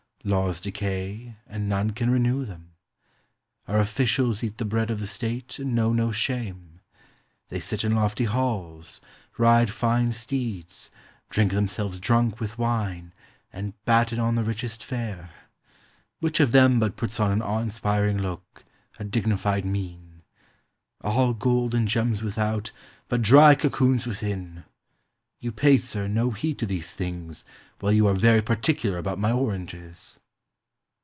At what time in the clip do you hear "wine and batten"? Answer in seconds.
12.59-14.19